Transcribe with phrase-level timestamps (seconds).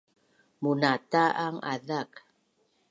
[0.61, 2.11] munata’ang azak